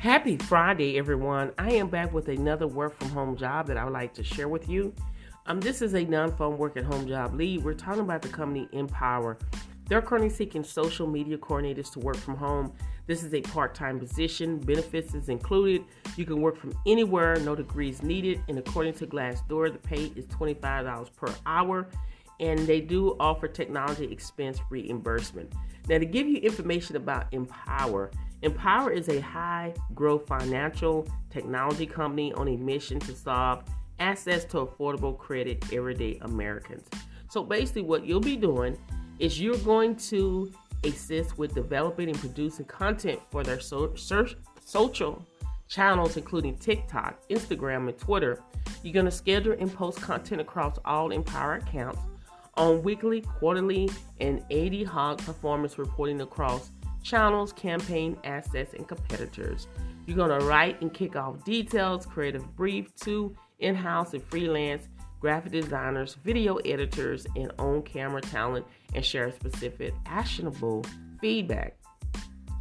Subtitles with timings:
[0.00, 1.52] Happy Friday, everyone.
[1.58, 4.48] I am back with another work from home job that I would like to share
[4.48, 4.94] with you.
[5.44, 7.62] Um, this is a non phone work at home job lead.
[7.62, 9.36] We're talking about the company Empower.
[9.90, 12.72] They're currently seeking social media coordinators to work from home.
[13.06, 14.56] This is a part time position.
[14.56, 15.84] Benefits is included.
[16.16, 18.42] You can work from anywhere, no degrees needed.
[18.48, 21.90] And according to Glassdoor, the pay is $25 per hour.
[22.40, 25.52] And they do offer technology expense reimbursement.
[25.90, 28.10] Now, to give you information about Empower,
[28.42, 33.64] Empower is a high growth financial technology company on a mission to solve
[33.98, 36.88] access to affordable credit everyday Americans.
[37.28, 38.78] So basically, what you'll be doing
[39.18, 40.50] is you're going to
[40.84, 43.94] assist with developing and producing content for their so-
[44.64, 45.26] social
[45.68, 48.42] channels, including TikTok, Instagram, and Twitter.
[48.82, 52.00] You're going to schedule and post content across all Empower accounts
[52.54, 56.70] on weekly, quarterly, and ad hoc performance reporting across
[57.02, 59.66] channels, campaign assets, and competitors.
[60.06, 64.88] You're going to write and kick off details, creative brief to in house and freelance
[65.20, 70.84] graphic designers, video editors, and on camera talent, and share specific actionable
[71.20, 71.76] feedback.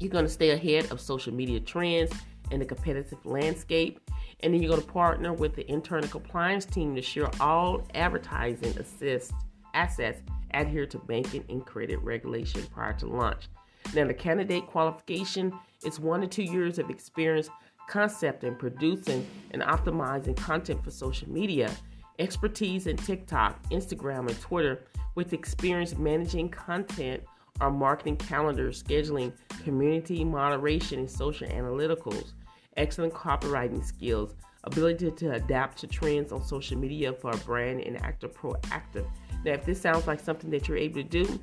[0.00, 2.12] You're going to stay ahead of social media trends
[2.50, 4.00] and the competitive landscape.
[4.40, 8.76] And then you're going to partner with the internal compliance team to share all advertising
[8.78, 9.32] assist
[9.74, 10.20] assets
[10.52, 13.48] adhere to banking and credit regulation prior to launch.
[13.94, 15.52] Now, the candidate qualification
[15.84, 17.48] is one to two years of experience
[17.88, 21.70] concept concepting, producing, and optimizing content for social media,
[22.18, 24.84] expertise in TikTok, Instagram, and Twitter,
[25.14, 27.22] with experience managing content
[27.60, 32.32] or marketing calendars, scheduling, community moderation, and social analyticals,
[32.76, 34.34] excellent copywriting skills,
[34.64, 39.08] ability to adapt to trends on social media for a brand, and act proactive.
[39.44, 41.40] Now, if this sounds like something that you're able to do,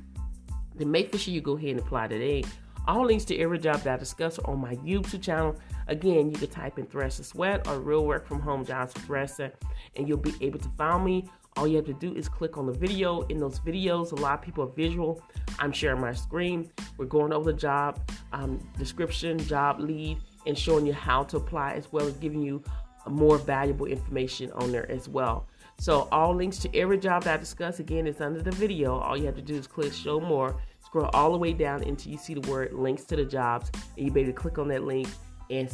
[0.76, 2.44] then make sure you go ahead and apply today.
[2.86, 5.56] All links to every job that I discuss are on my YouTube channel.
[5.88, 9.52] Again, you can type in Thresher Sweat or Real Work from Home Jobs with Thresher,
[9.96, 11.28] and you'll be able to find me.
[11.56, 13.22] All you have to do is click on the video.
[13.22, 15.22] In those videos, a lot of people are visual.
[15.58, 16.70] I'm sharing my screen.
[16.98, 18.00] We're going over the job
[18.32, 22.62] um, description, job lead, and showing you how to apply, as well as giving you
[23.08, 25.46] more valuable information on there as well.
[25.78, 28.98] So all links to every job that I discuss again is under the video.
[28.98, 32.12] All you have to do is click show more, scroll all the way down until
[32.12, 34.68] you see the word links to the jobs, and you be able to click on
[34.68, 35.08] that link
[35.50, 35.70] and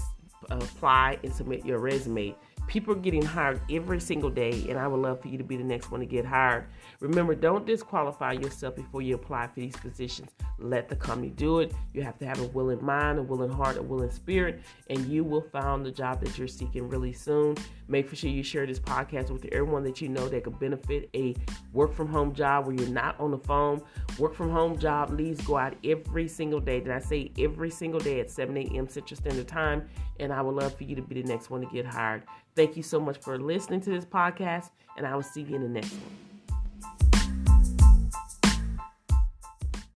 [0.50, 2.34] apply and submit your resume.
[2.71, 5.57] People are getting hired every single day, and I would love for you to be
[5.57, 6.67] the next one to get hired.
[7.01, 10.31] Remember, don't disqualify yourself before you apply for these positions.
[10.61, 11.73] Let the company do it.
[11.93, 15.25] You have to have a willing mind, a willing heart, a willing spirit, and you
[15.25, 17.57] will find the job that you're seeking really soon.
[17.89, 21.35] Make sure you share this podcast with everyone that you know that could benefit a
[21.73, 23.83] work from home job where you're not on the phone.
[24.17, 26.79] Work from home job leads go out every single day.
[26.79, 28.89] Did I say every single day at 7 a.m.
[28.89, 29.89] Central Standard Time?
[30.21, 32.23] And I would love for you to be the next one to get hired.
[32.60, 35.62] Thank you so much for listening to this podcast, and I will see you in
[35.62, 36.30] the next one.